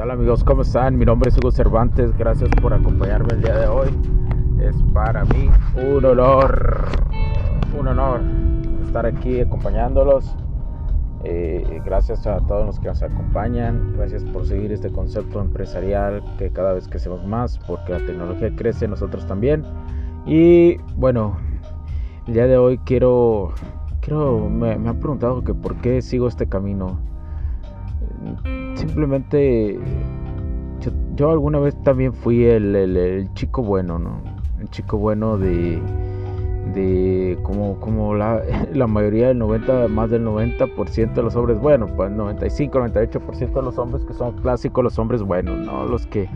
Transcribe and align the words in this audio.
Hola 0.00 0.14
amigos? 0.14 0.44
¿Cómo 0.44 0.62
están? 0.62 0.96
Mi 0.96 1.04
nombre 1.04 1.28
es 1.28 1.36
Hugo 1.38 1.50
Cervantes, 1.50 2.16
gracias 2.16 2.48
por 2.62 2.72
acompañarme 2.72 3.34
el 3.34 3.42
día 3.42 3.56
de 3.56 3.66
hoy. 3.66 3.88
Es 4.60 4.76
para 4.94 5.24
mí 5.24 5.50
un 5.74 6.04
honor, 6.04 6.86
un 7.76 7.88
honor 7.88 8.20
estar 8.84 9.06
aquí 9.06 9.40
acompañándolos. 9.40 10.36
Eh, 11.24 11.82
gracias 11.84 12.28
a 12.28 12.38
todos 12.46 12.64
los 12.64 12.78
que 12.78 12.86
nos 12.86 13.02
acompañan, 13.02 13.94
gracias 13.96 14.22
por 14.22 14.46
seguir 14.46 14.70
este 14.70 14.88
concepto 14.88 15.40
empresarial 15.40 16.22
que 16.38 16.50
cada 16.50 16.74
vez 16.74 16.86
crecemos 16.86 17.26
más, 17.26 17.58
porque 17.66 17.94
la 17.94 17.98
tecnología 17.98 18.54
crece, 18.54 18.86
nosotros 18.86 19.26
también. 19.26 19.64
Y 20.26 20.76
bueno, 20.94 21.38
el 22.28 22.34
día 22.34 22.46
de 22.46 22.56
hoy 22.56 22.78
quiero, 22.78 23.52
quiero 24.00 24.48
me, 24.48 24.78
me 24.78 24.90
han 24.90 25.00
preguntado 25.00 25.42
que 25.42 25.54
por 25.54 25.74
qué 25.80 26.02
sigo 26.02 26.28
este 26.28 26.46
camino 26.46 27.00
simplemente 28.74 29.78
yo, 31.18 31.30
alguna 31.32 31.58
vez 31.58 31.74
también 31.82 32.12
fui 32.12 32.44
el, 32.44 33.28
chico 33.34 33.62
bueno, 33.62 33.98
¿no? 33.98 34.20
El 34.60 34.70
chico 34.70 34.98
bueno 34.98 35.36
de, 35.36 35.80
de 36.74 37.38
como, 37.42 37.78
como 37.80 38.14
la, 38.14 38.42
la, 38.72 38.86
mayoría 38.86 39.28
del 39.28 39.38
90, 39.38 39.88
más 39.88 40.10
del 40.10 40.24
90% 40.24 41.14
de 41.14 41.22
los 41.22 41.34
hombres 41.34 41.58
buenos, 41.58 41.90
pues 41.92 42.10
95, 42.10 42.78
98% 42.78 43.52
de 43.52 43.62
los 43.62 43.78
hombres 43.78 44.04
que 44.04 44.14
son 44.14 44.36
clásicos, 44.36 44.84
los 44.84 44.98
hombres 44.98 45.22
buenos, 45.22 45.58
¿no? 45.58 45.84
Los 45.86 46.06
que... 46.06 46.28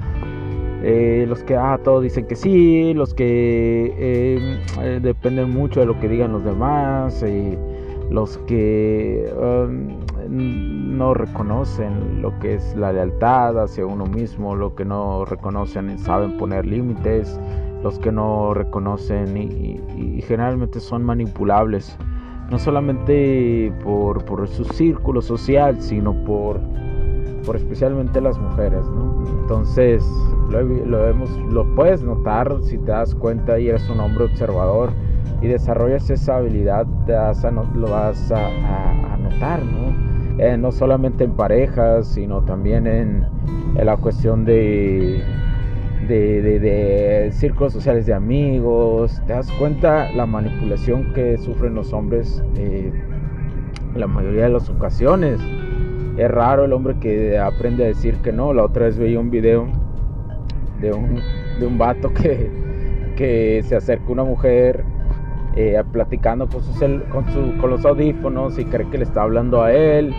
Eh, 0.85 1.27
los 1.29 1.45
que 1.45 1.55
ah, 1.55 1.79
todos 1.85 2.03
dicen 2.03 2.27
que 2.27 2.35
sí, 2.35 2.93
los 2.93 3.15
que 3.15 3.95
eh, 3.97 4.61
eh, 4.81 4.99
dependen 5.01 5.51
mucho 5.51 5.79
de 5.79 5.87
lo 5.87 6.01
que 6.01 6.09
digan 6.09 6.33
los 6.33 6.45
demás, 6.45 7.25
los 8.11 8.37
que 8.39 9.33
um, 9.41 9.91
no 10.93 11.15
reconocen 11.15 12.23
lo 12.23 12.39
que 12.39 12.55
es 12.55 12.77
la 12.77 12.93
lealtad 12.93 13.59
hacia 13.59 13.87
uno 13.87 14.07
mismo, 14.07 14.55
lo 14.55 14.75
que 14.75 14.85
no 14.85 15.25
reconocen 15.25 15.91
y 15.91 15.99
saben 15.99 16.37
poner 16.37 16.67
límites, 16.67 17.39
los 17.83 17.99
que 17.99 18.13
no 18.13 18.55
reconocen 18.55 19.37
y, 19.37 20.23
generalmente 20.23 20.79
son 20.79 21.03
manipulables, 21.03 21.99
no 22.51 22.59
solamente 22.59 23.73
por, 23.83 24.23
su 24.49 24.65
círculo 24.65 25.21
social, 25.21 25.81
sino 25.81 26.15
por, 26.25 26.61
por 27.45 27.57
especialmente 27.57 28.21
las 28.21 28.39
mujeres. 28.39 28.85
Entonces 29.41 30.05
lo, 30.49 30.63
lo 30.63 31.75
puedes 31.75 32.03
notar 32.03 32.57
si 32.63 32.79
te 32.79 32.93
das 32.93 33.15
cuenta 33.15 33.59
y 33.59 33.69
eres 33.69 33.89
un 33.89 33.99
hombre 33.99 34.25
observador 34.25 34.91
y 35.43 35.49
desarrollas 35.49 36.09
esa 36.09 36.37
habilidad, 36.37 36.87
lo 37.75 37.91
vas 37.91 38.33
a, 38.33 39.17
notar, 39.19 39.63
¿no? 39.65 40.02
Eh, 40.39 40.57
no 40.57 40.73
solamente 40.73 41.25
en 41.25 41.33
parejas, 41.33 42.09
sino 42.09 42.43
también 42.43 42.87
en, 42.87 43.27
la 43.77 43.97
cuestión 43.97 44.45
de, 44.45 45.23
de, 46.09 47.31
círculos 47.33 47.73
sociales 47.73 48.07
de 48.07 48.15
amigos. 48.15 49.21
Te 49.27 49.35
das 49.35 49.51
cuenta 49.53 50.11
la 50.13 50.27
manipulación 50.27 51.13
que 51.13 51.37
sufren 51.39 51.75
los 51.75 51.93
hombres 51.93 52.43
eh, 52.57 52.93
la 53.95 54.07
mayoría 54.07 54.45
de 54.45 54.51
las 54.51 54.69
ocasiones. 54.71 55.39
Es 56.17 56.31
raro 56.31 56.65
el 56.65 56.73
hombre 56.73 56.97
que 56.99 57.39
aprende 57.39 57.85
a 57.85 57.87
decir 57.89 58.17
que 58.17 58.33
no. 58.33 58.53
La 58.53 58.65
otra 58.65 58.87
vez 58.87 58.99
veía 58.99 59.21
un 59.21 59.31
video 59.31 59.67
de 60.81 60.93
un, 60.93 61.21
de 61.61 61.67
un 61.67 61.79
vato 61.79 62.13
que, 62.15 62.51
que 63.17 63.63
se 63.65 63.77
acerca 63.77 64.07
a 64.09 64.13
una 64.13 64.25
mujer 64.25 64.85
eh, 65.55 65.83
platicando 65.93 66.49
con, 66.49 66.63
con, 67.11 67.31
su, 67.31 67.59
con, 67.59 67.71
los 67.71 67.85
audífonos 67.85 68.59
y 68.59 68.65
cree 68.65 68.89
que 68.89 68.99
le 68.99 69.05
está 69.05 69.23
hablando 69.23 69.63
a 69.63 69.73
él. 69.73 70.15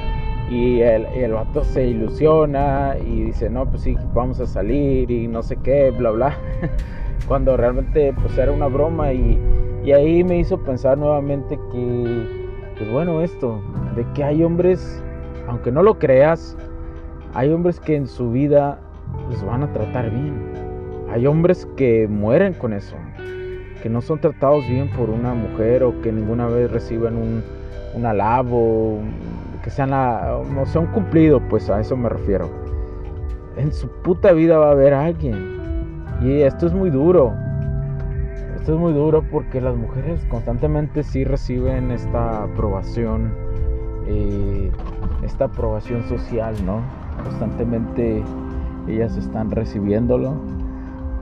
Y 0.50 0.82
el, 0.82 1.06
el 1.08 1.32
vato 1.34 1.64
se 1.64 1.88
ilusiona 1.88 2.96
y 3.04 3.24
dice, 3.24 3.50
no, 3.50 3.66
pues 3.66 3.82
sí, 3.82 3.98
vamos 4.14 4.40
a 4.40 4.46
salir 4.46 5.10
y 5.10 5.28
no 5.28 5.42
sé 5.42 5.56
qué, 5.58 5.90
bla, 5.92 6.12
bla. 6.12 6.38
Cuando 7.28 7.58
realmente 7.58 8.14
pues 8.14 8.38
era 8.38 8.52
una 8.52 8.68
broma 8.68 9.14
y, 9.14 9.40
y 9.84 9.92
ahí 9.92 10.24
me 10.24 10.38
hizo 10.38 10.60
pensar 10.60 10.98
nuevamente 10.98 11.58
que, 11.72 12.28
pues 12.78 12.92
bueno, 12.92 13.22
esto, 13.22 13.60
de 13.96 14.06
que 14.14 14.24
hay 14.24 14.44
hombres, 14.44 15.04
aunque 15.48 15.72
no 15.72 15.82
lo 15.82 15.98
creas, 15.98 16.58
hay 17.34 17.50
hombres 17.50 17.80
que 17.80 17.96
en 17.96 18.06
su 18.06 18.32
vida 18.32 18.80
les 19.32 19.44
van 19.44 19.64
a 19.64 19.74
tratar 19.74 20.12
bien. 20.12 20.52
Hay 21.10 21.26
hombres 21.26 21.68
que 21.78 22.08
mueren 22.08 22.54
con 22.54 22.74
eso 22.74 22.96
que 23.84 23.90
no 23.90 24.00
son 24.00 24.20
tratados 24.20 24.66
bien 24.70 24.90
por 24.92 25.10
una 25.10 25.34
mujer 25.34 25.84
o 25.84 26.02
que 26.02 26.10
ninguna 26.10 26.48
vez 26.48 26.72
reciben 26.72 27.18
un, 27.18 27.44
un 27.94 28.06
alabo, 28.06 29.02
que 29.62 29.70
sean 29.70 29.90
no 29.90 30.66
son 30.68 30.86
cumplidos, 30.86 31.42
pues 31.50 31.70
a 31.70 31.82
eso 31.82 31.98
me 31.98 32.08
refiero. 32.08 32.50
En 33.58 33.74
su 33.74 33.90
puta 33.90 34.32
vida 34.32 34.58
va 34.58 34.70
a 34.70 34.72
haber 34.72 34.94
alguien. 34.94 35.66
Y 36.22 36.44
esto 36.44 36.66
es 36.66 36.72
muy 36.72 36.92
duro. 36.92 37.34
Esto 38.56 38.76
es 38.76 38.80
muy 38.80 38.94
duro 38.94 39.22
porque 39.30 39.60
las 39.60 39.76
mujeres 39.76 40.26
constantemente 40.30 41.04
sí 41.04 41.26
reciben 41.26 41.92
esta 41.92 42.44
aprobación, 42.44 43.34
eh, 44.08 44.72
esta 45.24 45.46
aprobación 45.46 46.08
social, 46.08 46.56
¿no? 46.66 46.80
Constantemente 47.22 48.24
ellas 48.88 49.18
están 49.18 49.52
recibiéndolo 49.52 50.53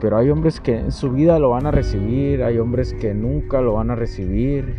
pero 0.01 0.17
hay 0.17 0.31
hombres 0.31 0.59
que 0.59 0.79
en 0.79 0.91
su 0.91 1.11
vida 1.11 1.37
lo 1.37 1.51
van 1.51 1.67
a 1.67 1.71
recibir, 1.71 2.43
hay 2.43 2.57
hombres 2.57 2.93
que 2.95 3.13
nunca 3.13 3.61
lo 3.61 3.73
van 3.73 3.91
a 3.91 3.95
recibir. 3.95 4.75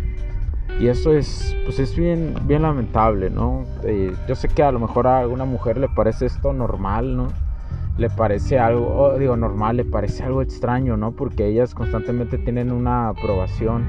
Y 0.80 0.88
eso 0.88 1.12
es, 1.12 1.56
pues 1.64 1.78
es 1.78 1.96
bien, 1.96 2.34
bien 2.46 2.62
lamentable, 2.62 3.30
¿no? 3.30 3.64
Eh, 3.84 4.12
yo 4.26 4.34
sé 4.34 4.48
que 4.48 4.64
a 4.64 4.72
lo 4.72 4.80
mejor 4.80 5.06
a 5.06 5.20
alguna 5.20 5.44
mujer 5.44 5.78
le 5.78 5.88
parece 5.88 6.26
esto 6.26 6.52
normal, 6.52 7.16
¿no? 7.16 7.28
Le 7.98 8.10
parece 8.10 8.58
algo, 8.58 8.88
oh, 8.88 9.16
digo 9.16 9.36
normal, 9.36 9.76
le 9.76 9.84
parece 9.84 10.24
algo 10.24 10.42
extraño, 10.42 10.96
¿no? 10.96 11.12
Porque 11.12 11.46
ellas 11.46 11.72
constantemente 11.72 12.38
tienen 12.38 12.72
una 12.72 13.10
aprobación, 13.10 13.84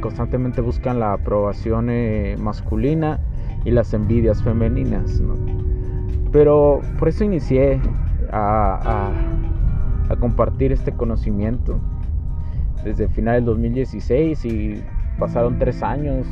constantemente 0.00 0.60
buscan 0.60 0.98
la 0.98 1.12
aprobación 1.12 1.88
eh, 1.88 2.36
masculina 2.40 3.20
y 3.64 3.70
las 3.70 3.94
envidias 3.94 4.42
femeninas, 4.42 5.20
¿no? 5.20 5.34
Pero 6.32 6.80
por 6.98 7.08
eso 7.08 7.22
inicié 7.22 7.80
a 8.32 8.80
a 8.82 9.39
compartir 10.16 10.72
este 10.72 10.92
conocimiento. 10.92 11.78
Desde 12.84 13.04
el 13.04 13.10
final 13.10 13.36
del 13.36 13.44
2016 13.46 14.44
y 14.46 14.82
pasaron 15.18 15.58
tres 15.58 15.82
años, 15.82 16.26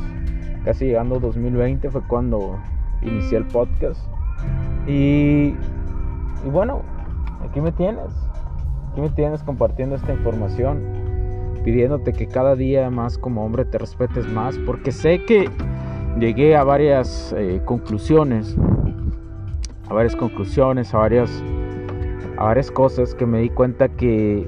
casi 0.65 0.85
llegando 0.85 1.15
a 1.15 1.19
2020 1.19 1.89
fue 1.89 2.01
cuando 2.07 2.57
inicié 3.01 3.37
el 3.37 3.45
podcast. 3.45 4.01
Y, 4.87 5.53
y 6.43 6.49
bueno, 6.51 6.81
aquí 7.47 7.61
me 7.61 7.71
tienes, 7.71 8.11
aquí 8.91 9.01
me 9.01 9.09
tienes 9.09 9.43
compartiendo 9.43 9.95
esta 9.95 10.13
información, 10.13 10.81
pidiéndote 11.63 12.13
que 12.13 12.27
cada 12.27 12.55
día 12.55 12.89
más 12.89 13.17
como 13.17 13.45
hombre 13.45 13.65
te 13.65 13.77
respetes 13.77 14.27
más, 14.27 14.57
porque 14.65 14.91
sé 14.91 15.23
que 15.25 15.49
llegué 16.19 16.55
a 16.55 16.63
varias 16.63 17.33
eh, 17.37 17.61
conclusiones, 17.65 18.55
a 19.87 19.93
varias 19.93 20.15
conclusiones, 20.15 20.93
a 20.93 20.97
varias 20.97 21.43
a 22.39 22.45
varias 22.45 22.71
cosas 22.71 23.13
que 23.13 23.25
me 23.25 23.41
di 23.41 23.49
cuenta 23.49 23.89
que, 23.89 24.47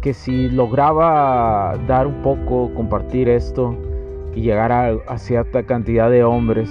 que 0.00 0.14
si 0.14 0.48
lograba 0.48 1.76
dar 1.88 2.06
un 2.06 2.22
poco, 2.22 2.72
compartir 2.74 3.28
esto 3.28 3.76
y 4.36 4.42
llegar 4.42 4.70
a, 4.70 5.18
cierta 5.18 5.64
cantidad 5.64 6.08
de 6.08 6.22
hombres, 6.22 6.70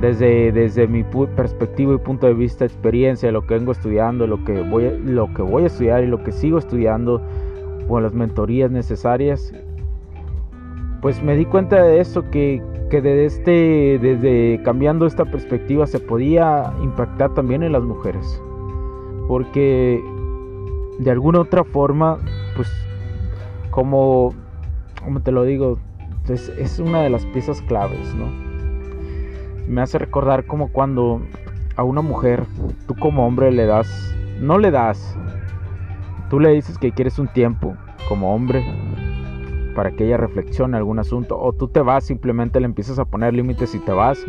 desde, 0.00 0.50
desde 0.50 0.88
mi 0.88 1.04
perspectiva 1.36 1.92
y 1.94 1.98
punto 1.98 2.26
de 2.26 2.32
vista, 2.32 2.64
experiencia, 2.64 3.30
lo 3.30 3.46
que 3.46 3.52
vengo 3.52 3.72
estudiando, 3.72 4.26
lo 4.26 4.42
que 4.44 4.62
voy, 4.62 4.98
lo 5.04 5.32
que 5.34 5.42
voy 5.42 5.64
a 5.64 5.66
estudiar 5.66 6.02
y 6.02 6.06
lo 6.06 6.24
que 6.24 6.32
sigo 6.32 6.56
estudiando, 6.56 7.20
con 7.86 8.02
las 8.02 8.14
mentorías 8.14 8.70
necesarias, 8.70 9.52
pues 11.02 11.22
me 11.22 11.36
di 11.36 11.44
cuenta 11.44 11.82
de 11.82 12.00
eso, 12.00 12.30
que, 12.30 12.62
que 12.88 13.02
desde, 13.02 13.26
este, 13.26 13.98
desde 14.00 14.62
cambiando 14.62 15.04
esta 15.04 15.26
perspectiva 15.26 15.86
se 15.86 16.00
podía 16.00 16.72
impactar 16.82 17.34
también 17.34 17.62
en 17.62 17.72
las 17.72 17.82
mujeres. 17.82 18.42
Porque 19.28 20.02
de 20.98 21.10
alguna 21.10 21.40
otra 21.40 21.64
forma, 21.64 22.18
pues 22.56 22.70
como, 23.70 24.34
como 25.02 25.20
te 25.20 25.32
lo 25.32 25.44
digo, 25.44 25.78
es, 26.28 26.48
es 26.50 26.78
una 26.78 27.02
de 27.02 27.10
las 27.10 27.26
piezas 27.26 27.62
claves, 27.62 28.14
¿no? 28.14 28.26
Me 29.66 29.80
hace 29.80 29.98
recordar 29.98 30.44
como 30.46 30.68
cuando 30.68 31.22
a 31.76 31.84
una 31.84 32.02
mujer, 32.02 32.44
tú 32.86 32.94
como 32.94 33.26
hombre 33.26 33.50
le 33.52 33.66
das, 33.66 34.14
no 34.40 34.58
le 34.58 34.70
das, 34.70 35.16
tú 36.28 36.40
le 36.40 36.50
dices 36.50 36.78
que 36.78 36.92
quieres 36.92 37.18
un 37.18 37.28
tiempo 37.28 37.76
como 38.08 38.34
hombre 38.34 38.64
para 39.74 39.90
que 39.92 40.04
ella 40.04 40.18
reflexione 40.18 40.76
algún 40.76 40.98
asunto 40.98 41.38
o 41.40 41.52
tú 41.52 41.68
te 41.68 41.80
vas 41.80 42.04
simplemente 42.04 42.60
le 42.60 42.66
empiezas 42.66 42.98
a 42.98 43.04
poner 43.04 43.34
límites 43.34 43.74
y 43.74 43.78
te 43.78 43.92
vas. 43.92 44.24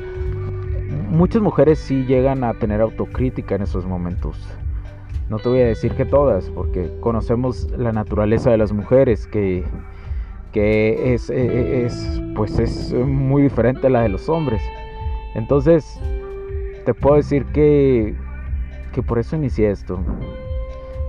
Muchas 1.10 1.42
mujeres 1.42 1.80
sí 1.80 2.06
llegan 2.06 2.44
a 2.44 2.54
tener 2.54 2.82
autocrítica 2.82 3.56
en 3.56 3.64
esos 3.64 3.86
momentos. 3.86 4.38
No 5.34 5.40
te 5.40 5.50
voy 5.50 5.62
a 5.62 5.66
decir 5.66 5.94
que 5.94 6.06
todas, 6.06 6.52
porque 6.52 6.92
conocemos 7.00 7.68
la 7.72 7.92
naturaleza 7.92 8.52
de 8.52 8.58
las 8.60 8.72
mujeres 8.72 9.26
que, 9.26 9.64
que 10.52 11.16
es, 11.16 11.32
es, 11.32 12.22
pues 12.36 12.60
es 12.60 12.94
muy 12.94 13.42
diferente 13.42 13.88
a 13.88 13.90
la 13.90 14.02
de 14.02 14.10
los 14.10 14.30
hombres. 14.30 14.62
Entonces, 15.34 16.00
te 16.86 16.94
puedo 16.94 17.16
decir 17.16 17.46
que, 17.46 18.16
que 18.94 19.02
por 19.02 19.18
eso 19.18 19.36
inicié 19.36 19.72
esto. 19.72 19.98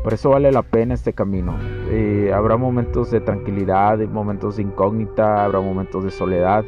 Por 0.03 0.15
eso 0.15 0.31
vale 0.31 0.51
la 0.53 0.63
pena 0.63 0.95
este 0.95 1.13
camino. 1.13 1.59
Eh, 1.91 2.33
habrá 2.35 2.57
momentos 2.57 3.11
de 3.11 3.21
tranquilidad, 3.21 3.99
momentos 4.09 4.57
de 4.57 4.63
incógnita, 4.63 5.45
habrá 5.45 5.61
momentos 5.61 6.03
de 6.03 6.11
soledad. 6.11 6.65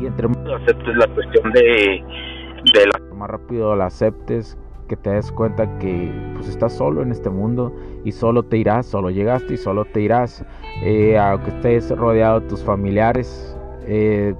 Y 0.00 0.06
entre 0.06 0.28
más 0.28 0.38
aceptes 0.38 0.96
la 0.96 1.08
cuestión 1.08 1.50
de, 1.50 1.60
de 1.62 2.86
la... 2.86 3.16
Más 3.16 3.28
rápido 3.28 3.74
la 3.74 3.86
aceptes, 3.86 4.56
que 4.92 4.96
te 4.98 5.08
des 5.08 5.32
cuenta 5.32 5.78
que 5.78 6.12
pues 6.34 6.48
estás 6.48 6.74
solo 6.74 7.00
en 7.00 7.12
este 7.12 7.30
mundo 7.30 7.74
y 8.04 8.12
solo 8.12 8.42
te 8.42 8.58
irás, 8.58 8.84
solo 8.84 9.08
llegaste 9.08 9.54
y 9.54 9.56
solo 9.56 9.86
te 9.86 10.02
irás. 10.02 10.44
Eh, 10.82 11.16
aunque 11.16 11.48
estés 11.48 11.88
rodeado 11.96 12.40
de 12.40 12.48
tus 12.48 12.62
familiares, 12.62 13.56
eh, 13.86 14.34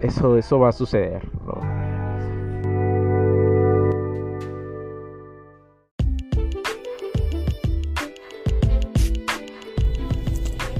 eso, 0.00 0.36
eso 0.36 0.58
va 0.58 0.70
a 0.70 0.72
suceder. 0.72 1.22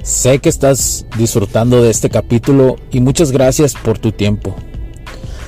Sé 0.01 0.39
que 0.39 0.49
estás 0.49 1.05
disfrutando 1.17 1.81
de 1.81 1.89
este 1.89 2.09
capítulo 2.09 2.75
y 2.91 2.99
muchas 2.99 3.31
gracias 3.31 3.75
por 3.75 3.97
tu 3.97 4.11
tiempo. 4.11 4.53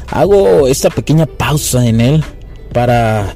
Hago 0.10 0.68
esta 0.68 0.90
pequeña 0.90 1.26
pausa 1.26 1.86
en 1.86 2.00
él 2.00 2.24
para 2.72 3.36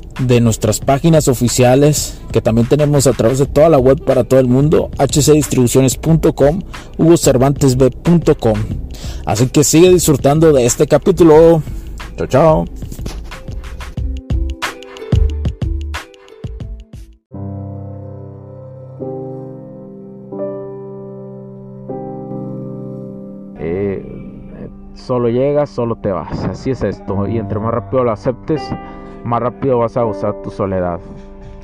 de 0.19 0.41
nuestras 0.41 0.79
páginas 0.79 1.27
oficiales 1.27 2.19
que 2.31 2.41
también 2.41 2.67
tenemos 2.67 3.07
a 3.07 3.13
través 3.13 3.39
de 3.39 3.45
toda 3.45 3.69
la 3.69 3.77
web 3.77 4.03
para 4.03 4.23
todo 4.23 4.39
el 4.39 4.47
mundo, 4.47 4.89
hcdistribuciones.com, 4.97 6.61
hugocervantesb.com. 6.97 8.59
Así 9.25 9.47
que 9.47 9.63
sigue 9.63 9.89
disfrutando 9.89 10.51
de 10.53 10.65
este 10.65 10.87
capítulo. 10.87 11.61
Chao, 12.17 12.27
chao. 12.27 12.65
Solo 25.11 25.27
llegas, 25.29 25.69
solo 25.69 25.97
te 25.97 26.09
vas. 26.09 26.45
Así 26.45 26.71
es 26.71 26.83
esto. 26.83 27.27
Y 27.27 27.37
entre 27.37 27.59
más 27.59 27.73
rápido 27.73 28.03
lo 28.03 28.11
aceptes, 28.11 28.61
más 29.23 29.41
rápido 29.41 29.79
vas 29.79 29.97
a 29.97 30.05
usar 30.05 30.41
tu 30.41 30.49
soledad. 30.49 30.99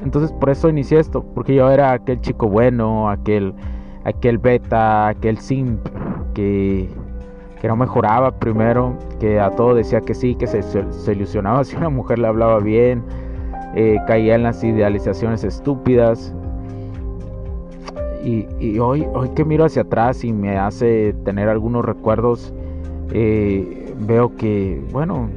Entonces 0.04 0.32
por 0.32 0.50
eso 0.50 0.70
inicié 0.70 1.00
esto. 1.00 1.24
Porque 1.34 1.56
yo 1.56 1.70
era 1.70 1.92
aquel 1.92 2.22
chico 2.22 2.48
bueno, 2.48 3.10
aquel, 3.10 3.54
aquel 4.04 4.38
beta, 4.38 5.08
aquel 5.08 5.38
simp 5.38 5.86
que, 6.34 6.90
que 7.62 7.68
no 7.68 7.76
mejoraba 7.76 8.32
primero, 8.32 8.98
que 9.20 9.40
a 9.40 9.52
todo 9.52 9.76
decía 9.76 10.02
que 10.02 10.14
sí, 10.14 10.36
que 10.36 10.48
se, 10.48 10.62
ilusionaba 11.12 11.64
si 11.66 11.76
una 11.76 11.90
mujer 11.90 12.20
le 12.20 12.28
hablaba 12.28 12.60
bien, 12.60 13.04
eh, 13.76 13.98
caía 14.08 14.36
en 14.36 14.44
las 14.44 14.64
idealizaciones 14.64 15.44
estúpidas. 15.44 16.34
Y, 18.24 18.46
y, 18.60 18.80
hoy, 18.80 19.08
hoy 19.14 19.30
que 19.30 19.46
miro 19.46 19.64
hacia 19.64 19.84
atrás 19.84 20.24
y 20.24 20.34
me 20.34 20.58
hace 20.58 21.14
tener 21.24 21.48
algunos 21.48 21.86
recuerdos 21.86 22.54
eh, 23.12 23.94
veo 24.00 24.36
que, 24.36 24.82
bueno, 24.92 25.30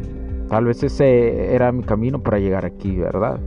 tal 0.50 0.66
vez 0.66 0.82
ese 0.82 1.54
era 1.54 1.72
mi 1.72 1.82
camino 1.82 2.22
para 2.22 2.38
llegar 2.38 2.66
aquí, 2.66 2.96
¿verdad? 2.96 3.40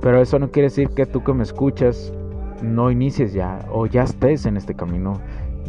Pero 0.00 0.22
eso 0.22 0.38
no 0.38 0.50
quiere 0.50 0.68
decir 0.68 0.88
que 0.90 1.04
tú 1.04 1.22
que 1.22 1.34
me 1.34 1.42
escuchas 1.42 2.12
no 2.62 2.90
inicies 2.90 3.32
ya 3.34 3.58
o 3.70 3.86
ya 3.86 4.04
estés 4.04 4.46
en 4.46 4.56
este 4.56 4.74
camino. 4.74 5.20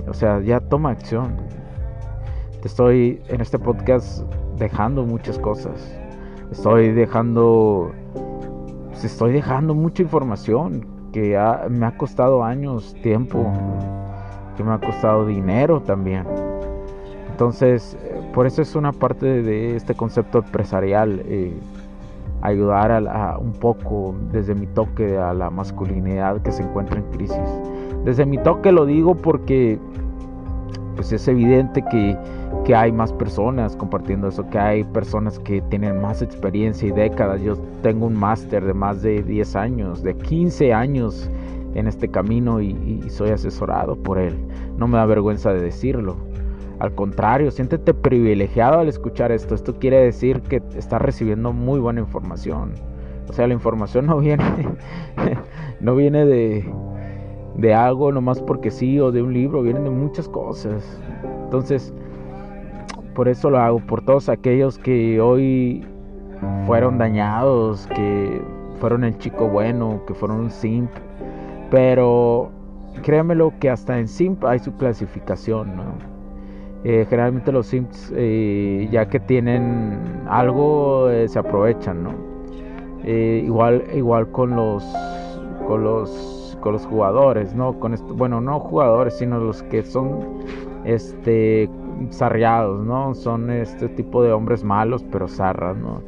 O 0.08 0.14
sea, 0.14 0.40
ya 0.40 0.60
toma 0.60 0.92
acción. 0.92 1.36
Te 2.62 2.68
estoy 2.68 3.22
en 3.28 3.42
este 3.42 3.58
podcast 3.60 4.24
dejando 4.58 5.04
muchas 5.06 5.38
cosas. 5.40 6.00
Estoy 6.52 6.92
dejando 6.92 7.92
pues, 9.00 9.14
estoy 9.14 9.32
dejando 9.32 9.74
mucha 9.74 10.04
información 10.04 10.86
que 11.14 11.40
me 11.70 11.86
ha 11.86 11.98
costado 11.98 12.44
años, 12.44 12.94
tiempo, 13.02 13.52
que 14.58 14.64
me 14.64 14.74
ha 14.74 14.80
costado 14.80 15.26
dinero 15.26 15.82
también. 15.82 16.26
Entonces, 17.40 17.98
por 18.34 18.48
eso 18.48 18.62
es 18.62 18.76
una 18.76 18.92
parte 18.92 19.42
de 19.42 19.78
este 19.78 19.96
concepto 19.96 20.40
empresarial, 20.40 21.22
eh, 21.24 21.54
ayudar 22.42 22.92
a, 22.92 23.38
un 23.38 23.54
poco 23.54 24.14
desde 24.34 24.56
mi 24.56 24.68
toque 24.68 25.18
a 25.18 25.34
la 25.34 25.50
masculinidad 25.50 26.42
que 26.42 26.52
se 26.52 26.64
encuentra 26.64 27.00
en 27.00 27.06
crisis. 27.12 27.40
Desde 28.04 28.26
mi 28.26 28.40
toque 28.40 28.74
lo 28.74 28.86
digo 28.86 29.16
porque 29.16 29.80
pues 30.98 31.14
es 31.14 31.30
evidente 31.30 31.82
que, 31.90 32.18
que 32.66 32.76
hay 32.76 32.92
más 32.92 33.14
personas 33.14 33.74
compartiendo 33.78 34.28
eso, 34.28 34.46
que 34.50 34.60
hay 34.60 34.84
personas 34.84 35.40
que 35.40 35.62
tienen 35.62 36.02
más 36.02 36.22
experiencia 36.22 36.90
y 36.90 36.92
décadas. 36.92 37.42
Yo 37.42 37.56
tengo 37.82 38.08
un 38.08 38.18
máster 38.18 38.66
de 38.66 38.74
más 38.74 39.02
de 39.02 39.24
10 39.24 39.56
años, 39.56 40.04
de 40.04 40.14
15 40.14 40.74
años 40.74 41.32
en 41.74 41.88
este 41.88 42.10
camino 42.10 42.60
y 42.60 43.02
soy 43.10 43.30
asesorado 43.30 43.96
por 43.96 44.20
él. 44.20 44.36
No 44.78 44.90
me 44.90 44.98
da 44.98 45.06
vergüenza 45.06 45.54
de 45.54 45.62
decirlo. 45.62 46.29
Al 46.80 46.96
contrario, 46.96 47.52
siéntete 47.52 47.94
privilegiado 47.94 48.80
al 48.80 48.88
escuchar 48.88 49.32
esto. 49.34 49.54
Esto 49.54 49.76
quiere 49.80 49.98
decir 49.98 50.42
que 50.42 50.62
estás 50.76 51.02
recibiendo 51.02 51.52
muy 51.52 51.80
buena 51.80 52.00
información. 52.00 52.74
O 53.28 53.34
sea, 53.34 53.48
la 53.48 53.54
información 53.54 54.08
no 54.08 54.20
viene, 54.20 54.44
no 55.82 55.96
viene 55.96 56.26
de, 56.26 56.66
de 57.58 57.74
algo 57.74 58.12
nomás 58.12 58.42
porque 58.42 58.72
sí 58.72 59.00
o 59.00 59.12
de 59.12 59.22
un 59.22 59.34
libro, 59.34 59.62
vienen 59.62 59.84
de 59.84 59.90
muchas 59.90 60.30
cosas. 60.30 61.00
Entonces, 61.44 61.94
por 63.14 63.28
eso 63.28 63.50
lo 63.50 63.60
hago, 63.60 63.80
por 63.80 64.02
todos 64.02 64.30
aquellos 64.30 64.78
que 64.78 65.20
hoy 65.20 65.86
fueron 66.66 66.98
dañados, 66.98 67.88
que 67.88 68.42
fueron 68.80 69.04
el 69.04 69.18
chico 69.18 69.50
bueno, 69.50 70.02
que 70.08 70.14
fueron 70.14 70.40
un 70.40 70.50
simp. 70.50 70.90
Pero 71.70 72.52
créanmelo 73.04 73.54
que 73.60 73.70
hasta 73.70 74.00
en 74.00 74.08
simp 74.08 74.46
hay 74.46 74.60
su 74.60 74.74
clasificación, 74.78 75.76
¿no? 75.76 76.09
Eh, 76.86 77.06
generalmente 77.10 77.52
los 77.52 77.68
Sims, 77.68 78.14
eh, 78.16 78.88
ya 78.90 79.10
que 79.10 79.20
tienen 79.20 80.24
algo, 80.30 81.10
eh, 81.10 81.28
se 81.28 81.40
aprovechan, 81.40 82.04
¿no? 82.04 82.30
igual, 83.02 83.86
igual 83.96 84.30
con 84.30 84.56
los, 84.56 84.84
con 85.66 85.84
los, 85.84 86.56
con 86.62 86.74
los 86.74 86.86
jugadores, 86.86 87.56
¿no? 87.56 87.80
Con 87.80 87.96
bueno, 88.16 88.40
no 88.40 88.60
jugadores, 88.60 89.18
sino 89.18 89.40
los 89.40 89.64
que 89.64 89.82
son, 89.82 90.44
este, 90.84 91.70
sarriados, 92.10 92.86
¿no? 92.86 93.16
Son 93.16 93.50
este 93.50 93.88
tipo 93.90 94.22
de 94.22 94.32
hombres 94.32 94.64
malos, 94.64 95.04
pero 95.12 95.28
zarras, 95.28 95.76
¿no? 95.78 96.04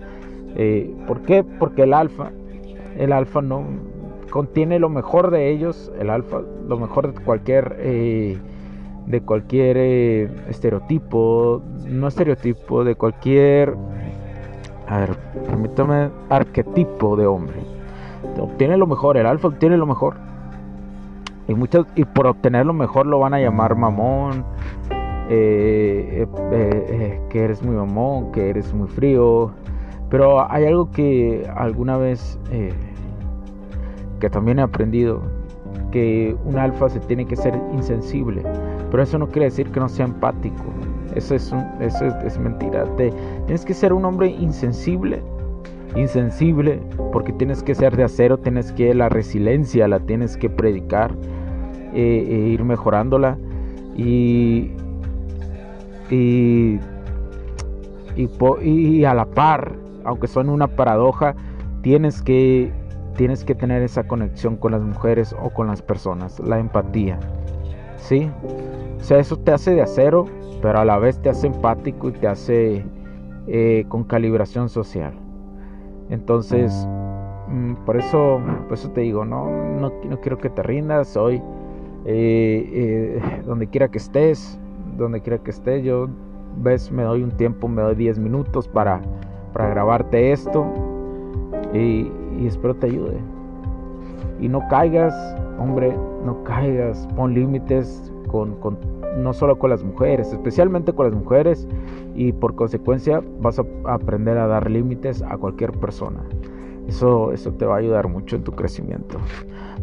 ¿Por 1.07 1.21
qué? 1.21 1.43
Porque 1.43 1.83
el 1.83 1.93
alfa, 1.93 2.31
el 2.97 3.13
alfa 3.13 3.41
no 3.41 3.63
contiene 4.29 4.77
lo 4.77 4.89
mejor 4.89 5.31
de 5.31 5.49
ellos, 5.49 5.91
el 5.97 6.11
alfa, 6.11 6.41
lo 6.67 6.77
mejor 6.77 7.13
de 7.13 7.23
cualquier 7.23 7.77
de 9.07 9.21
cualquier 9.21 9.77
eh, 9.79 10.29
estereotipo, 10.49 11.61
no 11.87 12.07
estereotipo, 12.07 12.83
de 12.83 12.95
cualquier, 12.95 13.75
a 14.87 14.99
ver, 14.99 15.17
permítame, 15.47 16.09
arquetipo 16.29 17.15
de 17.15 17.25
hombre. 17.25 17.55
obtiene 18.39 18.77
lo 18.77 18.87
mejor, 18.87 19.17
el 19.17 19.25
alfa 19.25 19.49
obtiene 19.49 19.77
lo 19.77 19.85
mejor. 19.85 20.15
Y, 21.47 21.53
muchos, 21.53 21.87
y 21.95 22.05
por 22.05 22.27
obtener 22.27 22.65
lo 22.65 22.73
mejor 22.73 23.05
lo 23.05 23.19
van 23.19 23.33
a 23.33 23.39
llamar 23.39 23.75
mamón, 23.75 24.45
eh, 25.29 26.25
eh, 26.51 27.21
que 27.29 27.43
eres 27.43 27.61
muy 27.63 27.75
mamón, 27.75 28.31
que 28.31 28.49
eres 28.49 28.73
muy 28.73 28.87
frío. 28.87 29.51
Pero 30.09 30.49
hay 30.51 30.65
algo 30.65 30.91
que 30.91 31.49
alguna 31.55 31.97
vez 31.97 32.37
que 34.19 34.29
también 34.29 34.59
he 34.59 34.61
aprendido, 34.61 35.21
que 35.91 36.35
un 36.45 36.57
alfa 36.57 36.89
se 36.89 36.99
tiene 36.99 37.25
que 37.25 37.35
ser 37.35 37.59
insensible. 37.73 38.43
Pero 38.91 39.03
eso 39.03 39.17
no 39.17 39.27
quiere 39.27 39.45
decir 39.45 39.71
que 39.71 39.79
no 39.79 39.87
sea 39.87 40.05
empático. 40.05 40.63
Eso 41.15 41.33
es, 41.35 41.53
es, 41.79 42.37
mentira. 42.37 42.85
Tienes 42.95 43.65
que 43.65 43.73
ser 43.73 43.93
un 43.93 44.03
hombre 44.05 44.27
insensible. 44.27 45.21
Insensible 45.95 46.81
porque 47.11 47.33
tienes 47.33 47.63
que 47.63 47.73
ser 47.73 47.95
de 47.95 48.03
acero, 48.03 48.37
tienes 48.37 48.71
que 48.73 48.93
la 48.93 49.09
resiliencia, 49.09 49.87
la 49.87 49.99
tienes 49.99 50.37
que 50.37 50.49
predicar 50.49 51.13
eh, 51.93 52.25
e 52.29 52.35
ir 52.49 52.63
mejorándola. 52.63 53.37
Y, 53.95 54.71
y, 56.09 56.79
y, 58.15 58.29
y 58.63 59.05
a 59.05 59.13
la 59.13 59.25
par, 59.25 59.73
aunque 60.03 60.27
son 60.27 60.49
una 60.49 60.67
paradoja, 60.67 61.35
tienes 61.81 62.21
que, 62.21 62.71
tienes 63.15 63.43
que 63.43 63.55
tener 63.55 63.81
esa 63.83 64.03
conexión 64.03 64.55
con 64.57 64.71
las 64.73 64.81
mujeres 64.81 65.35
o 65.41 65.49
con 65.49 65.67
las 65.67 65.81
personas, 65.81 66.39
la 66.39 66.59
empatía. 66.59 67.19
¿Sí? 68.01 68.29
O 68.99 69.03
sea, 69.03 69.19
eso 69.19 69.37
te 69.37 69.51
hace 69.51 69.73
de 69.73 69.81
acero, 69.81 70.25
pero 70.61 70.79
a 70.79 70.85
la 70.85 70.97
vez 70.97 71.19
te 71.21 71.29
hace 71.29 71.47
empático 71.47 72.09
y 72.09 72.11
te 72.13 72.27
hace 72.27 72.83
eh, 73.47 73.85
con 73.87 74.03
calibración 74.03 74.69
social. 74.69 75.13
Entonces, 76.09 76.87
mm, 77.47 77.75
por 77.85 77.97
eso, 77.97 78.41
por 78.67 78.73
eso 78.73 78.89
te 78.91 79.01
digo, 79.01 79.23
no, 79.25 79.49
no, 79.49 79.91
quiero 80.21 80.37
que 80.37 80.49
te 80.49 80.61
rindas 80.61 81.15
hoy. 81.15 81.41
Eh, 82.05 82.69
eh, 82.73 83.41
donde 83.45 83.67
quiera 83.67 83.87
que 83.87 83.99
estés, 83.99 84.59
donde 84.97 85.21
quiera 85.21 85.37
que 85.37 85.51
estés, 85.51 85.83
yo 85.83 86.07
ves, 86.57 86.91
me 86.91 87.03
doy 87.03 87.21
un 87.21 87.31
tiempo, 87.31 87.67
me 87.67 87.83
doy 87.83 87.95
10 87.95 88.17
minutos 88.17 88.67
para, 88.67 89.01
para 89.53 89.69
grabarte 89.69 90.31
esto 90.31 90.65
y, 91.73 92.11
y 92.39 92.47
espero 92.47 92.75
te 92.75 92.87
ayude. 92.87 93.17
Y 94.39 94.47
no 94.49 94.67
caigas, 94.67 95.13
hombre, 95.61 95.95
no 96.25 96.43
caigas, 96.43 97.07
pon 97.15 97.33
límites 97.33 98.11
con, 98.27 98.57
no 99.17 99.33
solo 99.33 99.57
con 99.57 99.69
las 99.69 99.83
mujeres, 99.83 100.31
especialmente 100.31 100.93
con 100.93 101.07
las 101.07 101.15
mujeres 101.15 101.67
y 102.15 102.31
por 102.31 102.55
consecuencia 102.55 103.21
vas 103.39 103.59
a 103.59 103.65
aprender 103.85 104.37
a 104.37 104.47
dar 104.47 104.69
límites 104.69 105.21
a 105.21 105.37
cualquier 105.37 105.71
persona. 105.73 106.23
Eso, 106.87 107.31
eso 107.31 107.51
te 107.53 107.65
va 107.65 107.75
a 107.75 107.79
ayudar 107.79 108.07
mucho 108.07 108.35
en 108.35 108.43
tu 108.43 108.51
crecimiento. 108.51 109.17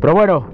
Pero 0.00 0.14
bueno, 0.14 0.44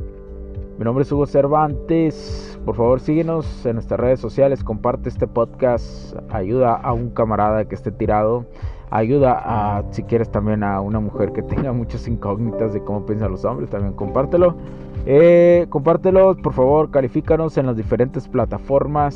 mi 0.78 0.84
nombre 0.84 1.02
es 1.02 1.12
Hugo 1.12 1.26
Cervantes. 1.26 2.58
Por 2.64 2.76
favor, 2.76 3.00
síguenos 3.00 3.64
en 3.64 3.74
nuestras 3.74 4.00
redes 4.00 4.20
sociales, 4.20 4.64
comparte 4.64 5.08
este 5.08 5.26
podcast, 5.26 6.16
ayuda 6.30 6.74
a 6.74 6.92
un 6.92 7.10
camarada 7.10 7.64
que 7.66 7.74
esté 7.74 7.92
tirado, 7.92 8.46
ayuda 8.90 9.40
a, 9.44 9.84
si 9.90 10.02
quieres, 10.02 10.30
también 10.30 10.62
a 10.64 10.80
una 10.80 10.98
mujer 10.98 11.32
que 11.32 11.42
tenga 11.42 11.72
muchas 11.72 12.08
incógnitas 12.08 12.72
de 12.72 12.82
cómo 12.82 13.04
piensan 13.06 13.30
los 13.30 13.44
hombres, 13.44 13.70
también 13.70 13.92
compártelo. 13.94 14.56
Eh, 15.06 15.66
compártelo, 15.68 16.36
por 16.36 16.54
favor, 16.54 16.90
califícanos 16.90 17.58
en 17.58 17.66
las 17.66 17.76
diferentes 17.76 18.26
plataformas. 18.26 19.14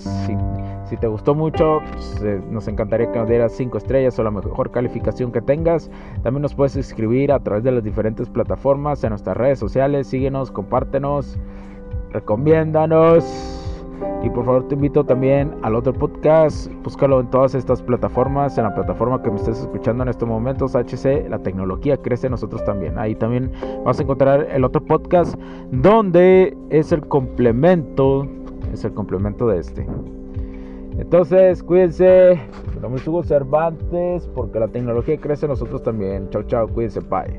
Si, 0.87 0.97
te 0.97 1.07
gustó 1.07 1.35
mucho, 1.35 1.81
pues, 1.93 2.23
eh, 2.23 2.41
nos 2.51 2.67
encantaría 2.67 3.13
que 3.13 3.19
nos 3.19 3.29
dieras 3.29 3.53
5 3.53 3.77
estrellas 3.77 4.19
o 4.19 4.23
la 4.23 4.31
mejor 4.31 4.71
calificación 4.71 5.33
que 5.33 5.43
tengas. 5.43 5.91
También 6.23 6.43
nos 6.43 6.55
puedes 6.55 6.77
escribir 6.77 7.31
a 7.31 7.41
través 7.41 7.63
de 7.63 7.73
las 7.73 7.85
diferentes 7.85 8.29
plataformas 8.29 9.05
en 9.05 9.11
nuestras 9.11 9.37
redes 9.37 9.59
sociales. 9.59 10.07
Síguenos, 10.07 10.51
compártenos, 10.51 11.39
recomiéndanos. 12.11 13.58
Y 14.23 14.31
por 14.31 14.45
favor 14.45 14.67
te 14.67 14.75
invito 14.75 15.05
también 15.05 15.55
al 15.63 15.77
otro 15.77 15.93
podcast, 15.93 16.73
búscalo 16.83 17.21
en 17.21 17.31
todas 17.31 17.55
estas 17.55 17.83
plataformas, 17.83 18.59
en 18.59 18.65
la 18.65 18.75
plataforma 18.75 19.23
que 19.23 19.31
me 19.31 19.37
estés 19.37 19.61
escuchando 19.61 20.03
en 20.03 20.09
estos 20.09 20.29
momentos, 20.29 20.75
HC, 20.75 21.29
la 21.29 21.39
tecnología 21.39 21.97
crece 21.97 22.29
nosotros 22.29 22.65
también. 22.65 22.99
Ahí 22.99 23.15
también 23.15 23.53
vas 23.85 24.01
a 24.01 24.03
encontrar 24.03 24.49
el 24.51 24.65
otro 24.65 24.85
podcast 24.85 25.39
donde 25.71 26.57
es 26.71 26.91
el 26.91 27.07
complemento, 27.07 28.27
es 28.73 28.85
el 28.85 28.93
complemento 28.93 29.47
de 29.47 29.61
este. 29.61 29.87
Entonces, 30.99 31.63
cuídense, 31.63 32.33
es 32.33 33.07
Hugo 33.07 33.23
Cervantes, 33.23 34.29
porque 34.35 34.59
la 34.59 34.67
tecnología 34.67 35.17
crece 35.17 35.47
nosotros 35.47 35.83
también. 35.85 36.29
Chao, 36.31 36.43
chao, 36.43 36.67
cuídense, 36.67 37.01
bye. 37.01 37.39